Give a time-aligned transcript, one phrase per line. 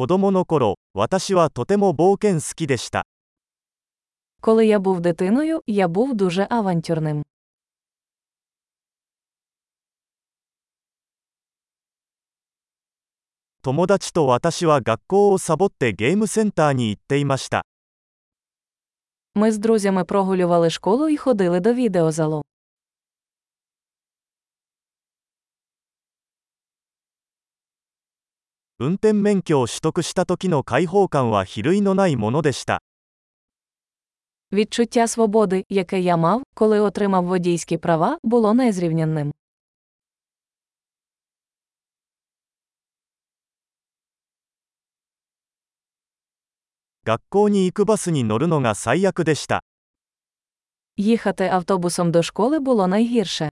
[0.00, 3.03] 子供の頃、私はとても冒険好きでした。
[4.41, 7.23] Коли я був дитиною, я був дуже авантюрним.
[13.63, 17.65] 友達と私は学校をサボってゲームセンターに行っていました。
[19.35, 22.43] Ми з друзями прогулювали школу і ходили до відеозалу.
[28.80, 32.82] 運転免許を取得した時の解放感は比類のないものでした。
[34.52, 39.32] Відчуття свободи, яке я мав, коли отримав водійські права, було незрівнянним.
[47.06, 49.62] 学校に行くバスに乗るのが最悪でした。
[50.96, 53.49] Їхати автобусом до школи було найгірше.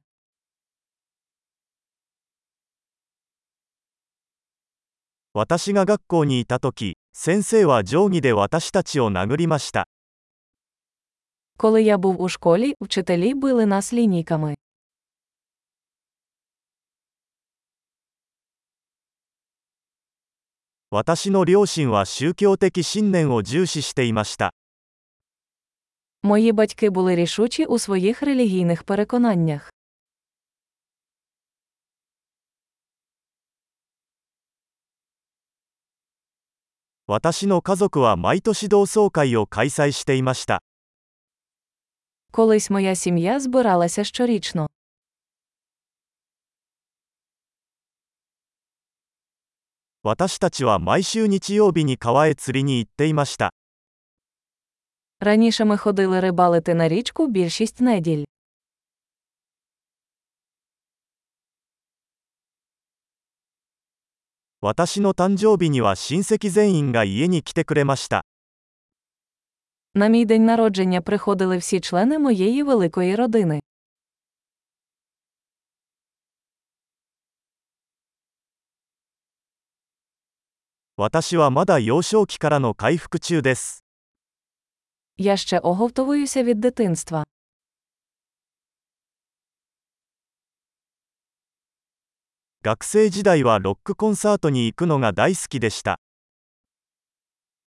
[5.37, 9.89] 私が学校にいた時、先生は定規で私たちを殴りました。
[11.57, 14.55] Коли я був у школі, вчителі били нас лінійками.
[20.91, 24.53] 私の両親は宗教的信念を重視していました。
[26.23, 29.73] Мої батьки були рішучі у своїх релігійних переконаннях.
[37.09, 40.63] 私の家族は毎年同窓会を開催していました。
[42.33, 44.67] Колись моя сім'я збиралася щорічно.
[50.03, 53.51] 私たちは毎週日曜日に川へ釣りに行っていました。
[55.21, 58.25] Раніше ми ходили рибалити на річку більшість неділь.
[64.61, 68.25] 私の誕生日には親戚全員が家に来てくれました。
[69.95, 73.61] На мій день народження приходили всі члени моєї великої родини.
[80.97, 83.85] 私はまだ幼少期からの回復中です。
[85.19, 87.25] Я ще оговтовуюся від дитинства.
[92.65, 95.99] 学生時代はロックコンサートに行くのが大好きでした。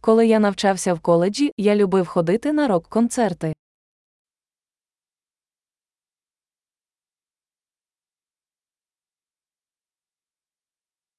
[0.01, 3.53] Коли я навчався в коледжі, я любив ходити на рок-концерти.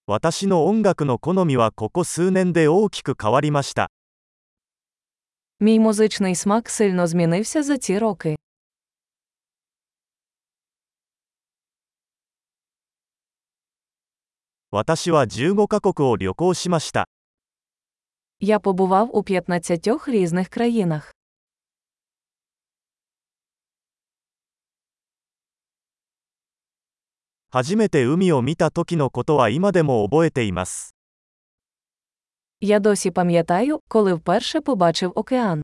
[0.09, 3.91] 私の音楽の好みはここ数年で大きく変わりました。
[5.61, 8.37] Мій музичний смак сильно змінився за ці роки.
[14.73, 17.07] 私は15カ国を旅行しました。
[18.41, 21.15] Я побував у 15 різних країнах.
[27.51, 30.95] 初めて海を見た時のことは今でも覚えています。
[32.61, 35.63] Я досі пам'ятаю, коли вперше побачив океан.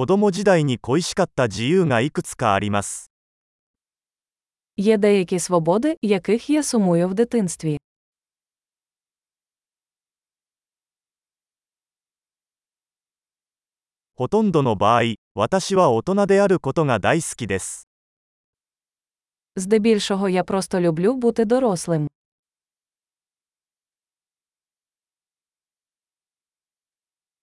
[0.00, 3.10] 子供時代に恋しかった自由がいくつかあります。
[4.76, 7.78] Є деякі свободи, яких я сумую в дитинстві.
[14.14, 15.02] ほとんどの場合、
[15.34, 17.86] 私は大人であることが大好きです。
[19.56, 22.08] Здебільшого я просто люблю бути дорослим.